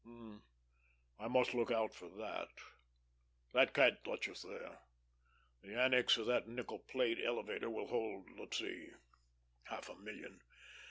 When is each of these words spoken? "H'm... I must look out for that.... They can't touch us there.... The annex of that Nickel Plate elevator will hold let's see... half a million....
"H'm... 0.03 0.41
I 1.19 1.27
must 1.27 1.53
look 1.53 1.69
out 1.69 1.93
for 1.93 2.09
that.... 2.09 2.49
They 3.53 3.67
can't 3.67 4.03
touch 4.03 4.27
us 4.29 4.41
there.... 4.41 4.79
The 5.61 5.79
annex 5.79 6.17
of 6.17 6.25
that 6.25 6.47
Nickel 6.47 6.79
Plate 6.79 7.19
elevator 7.23 7.69
will 7.69 7.85
hold 7.85 8.27
let's 8.35 8.57
see... 8.57 8.89
half 9.65 9.89
a 9.89 9.95
million.... 9.95 10.39